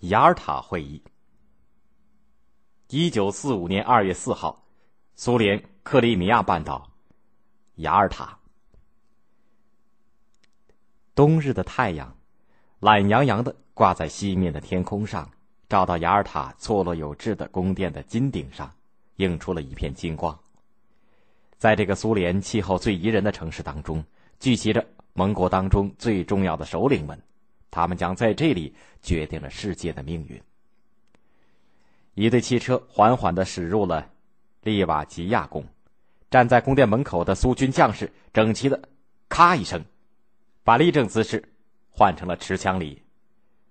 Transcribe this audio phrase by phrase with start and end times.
[0.00, 1.02] 雅尔塔会议。
[2.88, 4.64] 一九四五年二月四号，
[5.14, 6.90] 苏联克里米亚半岛，
[7.76, 8.38] 雅尔塔。
[11.14, 12.16] 冬日的太阳，
[12.78, 15.30] 懒洋洋的挂在西面的天空上，
[15.68, 18.72] 照到雅尔塔错落有致的宫殿的金顶上，
[19.16, 20.36] 映出了一片金光。
[21.58, 24.02] 在这个苏联气候最宜人的城市当中，
[24.38, 24.82] 聚集着
[25.12, 27.22] 盟国当中最重要的首领们。
[27.70, 30.40] 他们将在这里决定了世界的命运。
[32.14, 34.10] 一队汽车缓缓的驶入了
[34.62, 35.64] 利瓦吉亚宫，
[36.30, 38.88] 站在宫殿门口的苏军将士整齐的
[39.28, 39.84] “咔”一声，
[40.64, 41.52] 把立正姿势
[41.88, 43.02] 换成了持枪礼，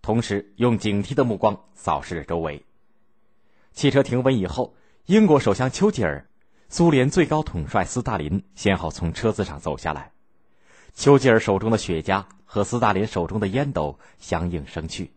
[0.00, 2.64] 同时用警惕的目光扫视着周围。
[3.72, 4.74] 汽车停稳以后，
[5.06, 6.26] 英国首相丘吉尔、
[6.68, 10.10] 苏联最高统帅斯大林先后从车子上走下来，
[10.94, 12.24] 丘吉尔手中的雪茄。
[12.44, 15.10] 和斯大林手中的烟斗相应生去，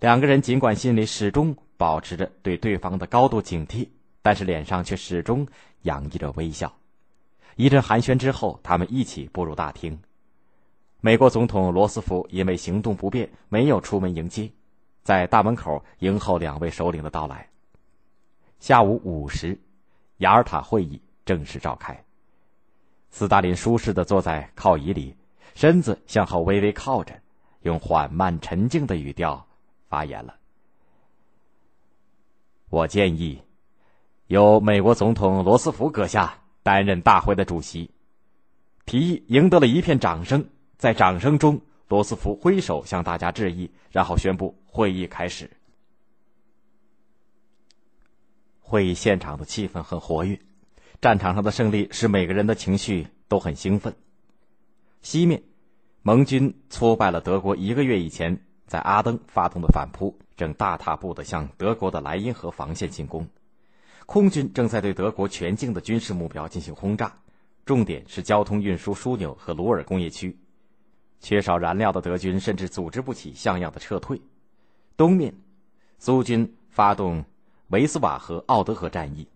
[0.00, 3.88] 两个人尽管心里始终保持着对对方的高度警惕，
[4.20, 5.48] 但是脸上却始终
[5.84, 6.70] 洋溢着微笑。
[7.56, 9.98] 一阵寒暄之后，他们一起步入大厅。
[11.00, 14.52] 美国总统罗斯福因为行动不便，没有出门迎接，
[15.02, 17.48] 在大门口迎候两位首领的到来。
[18.60, 19.58] 下午五时，
[20.18, 22.04] 雅尔塔会议正式召开。
[23.22, 25.14] 斯大林舒适的坐在靠椅里。
[25.54, 27.14] 身子向后微微靠着，
[27.60, 29.46] 用缓慢沉静的语调
[29.88, 30.34] 发言了。
[32.68, 33.40] 我建议，
[34.26, 37.88] 由美国总统罗斯福阁下担任大会的主席。
[38.86, 40.44] 提议赢得了一片掌声，
[40.76, 45.48] 在掌声中，罗斯福挥手向大家致意，然后宣布会议开始。
[48.58, 50.40] 会议现场的气氛很活跃，
[51.02, 53.92] 战场上的胜利使每个人的情绪都很兴奋。
[55.02, 55.42] 西面，
[56.02, 63.26] 盟军挫败了德国一个月以前在阿登发动的反扑，正大踏步的向德国的莱茵河防线进攻。
[64.06, 67.12] 空军正在对德国全境的军事目标进行轰炸，
[67.66, 70.38] 重点是交通运输枢纽和鲁尔工业区。
[71.18, 74.22] 缺少燃料的德军甚至组织不起像样的撤退。
[74.96, 75.34] 东面，
[75.98, 77.24] 苏军发动
[77.70, 79.26] 维斯瓦河、奥德河战役，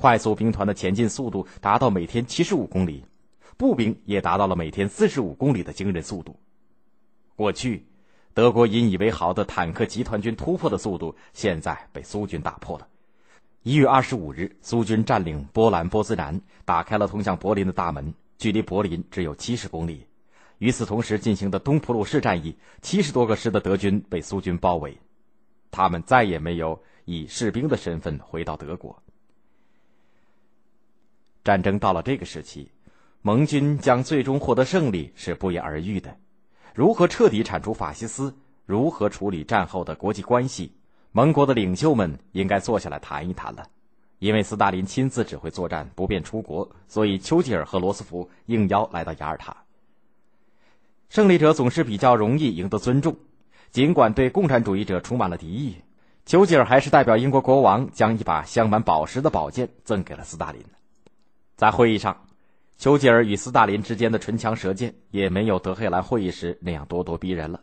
[0.00, 3.04] 快速兵团的前进速度达到每天七十五公里。
[3.56, 6.38] 步兵也达到了每天四十五公里的惊人速度。
[7.34, 7.84] 过去，
[8.32, 12.86] 德国引以为豪的坦克集团军突破的速度，现在被苏军打破了。
[13.64, 20.06] 一月二十五日，苏军占领波兰波兹南，打开了通向柏林的大门，距离柏林只有七十公里。
[20.58, 24.96] 与此同时进行的东普鲁士战役，七十多个师的德军被苏军包围，
[25.72, 29.02] 他们再也没有以士兵的身份回到德国。
[31.48, 32.70] 战争到了这个时期。
[33.22, 36.14] 盟军将最终获得胜利是不言而喻的。
[36.74, 38.36] 如何彻底铲除法西斯？
[38.66, 40.74] 如何处理战后的国际关系？
[41.10, 43.66] 盟国的领袖们应该坐下来谈一谈了。
[44.18, 49.56] 因为斯大林亲自指挥作战，不便出国，所以丘吉尔和罗斯福应邀来到雅尔塔。
[51.08, 53.16] 胜利者总是比较容易赢得尊重，
[53.70, 55.76] 尽管对共产主义者充满了敌意，
[56.26, 60.62] 丘吉尔还是代表英国国王将一把镶满宝石的宝剑赠给了斯大林。
[61.58, 62.16] 在会议上。
[62.76, 67.60] 丘吉尔与斯大林之间的唇枪舌剑也没有德黑兰会议时那样咄咄逼人了。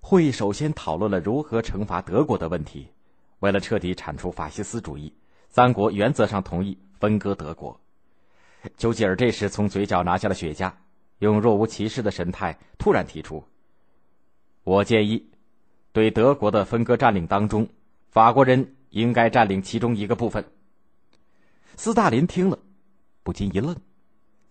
[0.00, 2.86] 会议首先讨论了如何惩罚德国的问题。
[3.38, 5.10] 为了彻底铲除法西斯主义，
[5.48, 7.80] 三国原则上同意分割德国。
[8.76, 10.70] 丘吉尔这时从嘴角拿下了雪茄，
[11.20, 13.42] 用若无其事的神态突然提出
[14.62, 15.26] ：“我建议，
[15.92, 17.66] 对德国的分割占领当中，
[18.10, 20.44] 法国人应该占领其中一个部分。”
[21.76, 22.58] 斯大林听了，
[23.24, 23.74] 不禁一愣。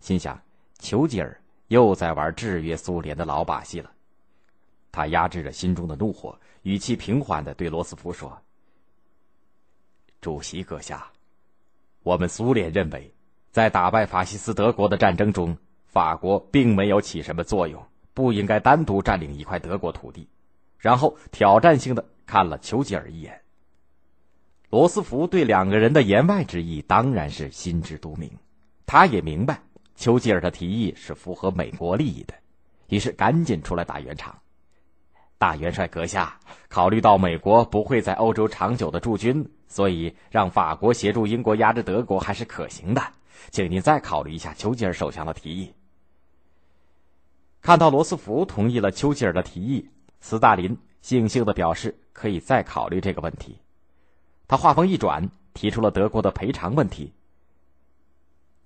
[0.02, 0.38] 心想，
[0.80, 3.90] 丘吉尔又在玩制约苏联的老把戏了。
[4.92, 8.38] 他压制着心中的怒火，语气平缓的对罗斯福说
[10.20, 11.08] ：“主席阁下，
[12.04, 13.14] 我们苏联认为，
[13.50, 17.82] 在打败法西斯德国的战争中，法国并没有起什么作用，
[18.14, 20.28] 不应该单独占领一块德国土地。”
[20.78, 23.42] 然后挑战性的看了丘吉尔一眼。
[24.70, 28.30] 罗斯福对两个人的言外之意当然是心知肚明，
[28.94, 29.60] 他也明白。
[29.96, 32.36] 丘吉尔的提议是符合美国利益的，
[32.90, 34.38] 于是赶紧出来打圆场。
[35.40, 43.02] 大元帅阁下，考虑到美国不会在欧洲长久的驻军，所以让法国协助英国压制德国还是可行的，
[43.50, 45.74] 请您再考虑一下丘吉尔首相的提议。
[47.64, 49.90] 看到罗斯福同意了丘吉尔的提议，
[50.20, 53.58] 斯大林悻悻的表示可以再考虑这个问题。
[54.48, 57.12] 他话锋一转，提出了德国的赔偿问题。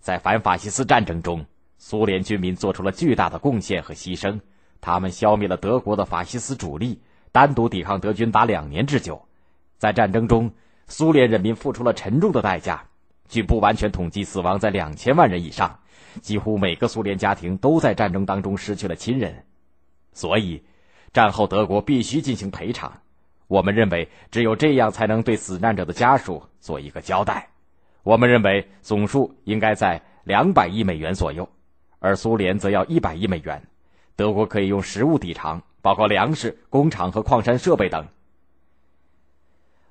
[0.07, 1.45] 在反法西斯战争中，
[1.77, 4.39] 苏联军民做出了巨大的贡献和牺牲，
[4.79, 7.01] 他们消灭了德国的法西斯主力，
[7.33, 9.21] 单独抵抗德军达两年之久。
[9.77, 10.49] 在战争中，
[10.87, 12.85] 苏联人民付出了沉重的代价，
[13.27, 15.77] 据不完全统计，死亡在两千万人以上。
[16.21, 19.43] 几乎每个苏联家庭都在战争当中失去了亲人，
[20.13, 20.63] 所以，
[21.11, 23.01] 战后德国必须进行赔偿。
[23.47, 27.49] 我们认为，只有这样才能对死难者的家属做一个交代。
[28.07, 31.45] 我们认为总数应该在两百亿美元左右，
[31.99, 33.61] 而苏联则要一百亿美元。
[34.15, 38.07] 德国可以用实物抵偿，包括粮食、工厂和矿山设备等。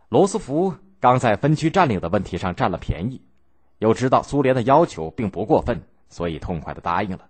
[0.09, 3.21] 罗斯福刚在分区占领的问题上占了便宜，
[3.81, 5.79] 又知道苏联的要求并不过分。
[6.09, 7.29] 所以痛快的答应了，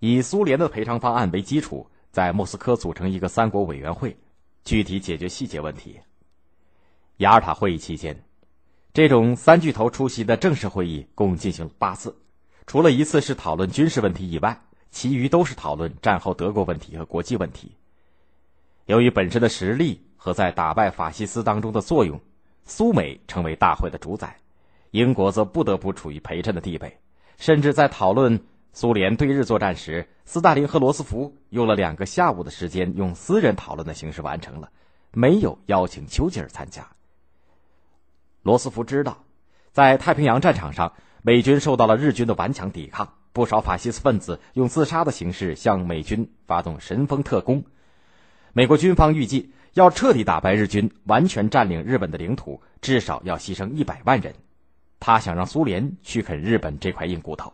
[0.00, 4.16] 以苏联的赔偿方案为基础，在莫斯科组成一个三国委员会，
[4.64, 6.00] 具体解决细节问题。
[7.18, 8.20] 雅尔塔会议期间，
[8.96, 12.16] 这种三巨头出席的正式会议共进行了八次，
[12.66, 14.58] 除了一次是讨论军事问题以外，
[14.90, 17.70] 其余都是讨论战后德国问题和国际问题。
[18.86, 22.18] 由于本身的实力和在打败法西斯当中的作用，
[22.64, 24.34] 苏美成为大会的主宰，
[24.92, 26.96] 英国则不得不处于陪衬的地位。
[27.36, 28.40] 甚至在讨论
[28.72, 34.70] 苏联对日作战时，斯大林和罗斯福用了两个下午的时间，用私人讨论的形式完成了，
[35.12, 36.88] 没有邀请丘吉尔参加。
[38.46, 39.24] 罗斯福知道，
[39.72, 47.64] 在太平洋战场上，美军受到了日军的顽强抵抗，不少法西斯分子用自杀的形式向美军发动神风特攻。
[48.52, 54.32] 美国军方预计，要彻底打败日军，完全占领日本的领土，至少要牺牲一百万人。
[55.00, 57.52] 他想让苏联去啃日本这块硬骨头，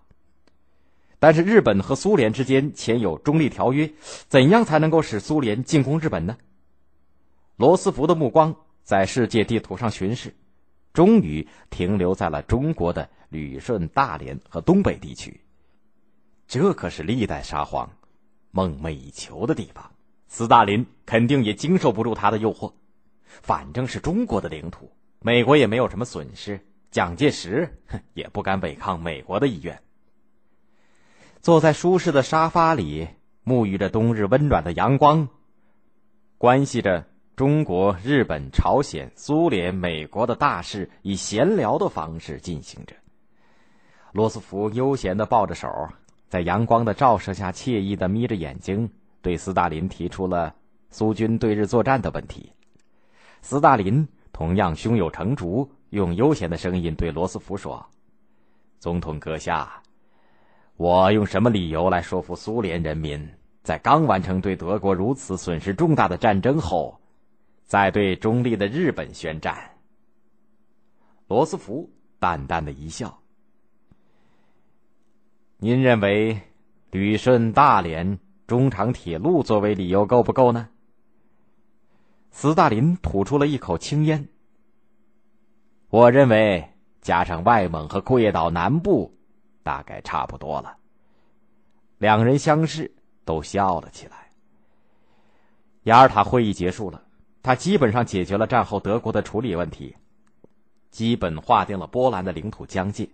[1.18, 3.90] 但是日本和苏联之间签有中立条约，
[4.28, 6.36] 怎样才能够使苏联进攻日本呢？
[7.56, 10.34] 罗斯福的目光在世界地图上巡视，
[10.92, 15.40] 终于停留在了中国的旅顺、大连和东北地区。
[16.46, 17.90] 这可是历代沙皇
[18.50, 19.92] 梦寐以求的地方，
[20.28, 22.72] 斯大林肯定也经受不住他的诱惑。
[23.24, 26.60] 反正是中国的领土，美国也没有什么损失。
[26.90, 27.80] 蒋介石
[28.12, 29.80] 也不敢违抗美国的意愿。
[31.40, 33.08] 坐在舒适的沙发里，
[33.46, 35.28] 沐浴着冬日温暖的阳光，
[36.36, 42.94] 关系着中国、日本、朝鲜、苏联、美国的大事，以闲聊的方式进行着。
[44.12, 45.68] 罗斯福悠闲的抱着手，
[46.28, 48.90] 在阳光的照射下，惬意的眯着眼睛，
[49.22, 50.54] 对斯大林提出了
[50.90, 52.52] 苏军对日作战的问题。
[53.40, 55.70] 斯大林同样胸有成竹。
[55.92, 57.84] 用悠闲的声音对罗斯福说
[58.80, 59.82] ：“总统阁下，
[60.78, 63.28] 我用什么理由来说服苏联人民，
[63.62, 66.98] 在刚完成对德国如此损失重大的战争后，
[67.64, 69.70] 在对中立的日本宣战？”
[71.28, 73.22] 罗斯福淡淡的一笑
[75.58, 76.40] ：“您认为
[76.90, 80.68] 旅顺、大连中长铁路作为理由够不够呢？”
[82.30, 84.28] 斯大林吐出了一口青烟。
[85.88, 86.72] 我认为
[87.02, 89.14] 加上外蒙和库页岛南部，
[89.62, 90.78] 大概差不多了。
[91.98, 92.94] 两人相视，
[93.24, 94.32] 都笑了起来。
[95.82, 97.04] 雅尔塔会议结束了，
[97.42, 99.96] 他基本上解决了战后德国的处理问题，
[100.90, 103.08] 基本划定了波兰的领土疆界，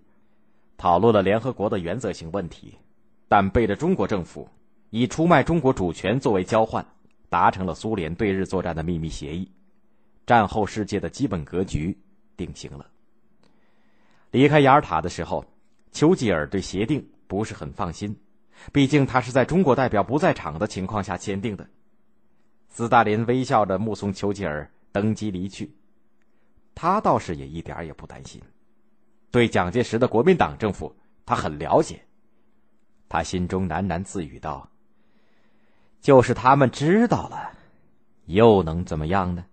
[0.76, 2.76] 讨论了联合国的原则性问题，
[3.26, 4.48] 但背着中国政府，
[4.90, 6.86] 以出卖中国主权作为交换，
[7.28, 9.50] 达成了苏联对日作战的秘密协议。
[10.26, 11.96] 战后世界的基本格局。
[12.36, 12.86] 定型了。
[14.30, 15.44] 离开雅尔塔的时候，
[15.90, 18.16] 丘吉尔对协定不是很放心，
[18.72, 21.68] 毕竟他是在中国代表不在场的情况下签订的。
[22.68, 25.74] 斯大林微笑着目送丘吉尔登机离去，
[26.74, 28.40] 他倒是也一点也不担心。
[29.30, 30.94] 对蒋介石的国民党政府，
[31.26, 32.00] 他很了解。
[33.08, 34.68] 他心中喃喃自语道
[36.00, 37.50] ：“就是他们知道了，
[38.26, 39.44] 又能怎么样呢？”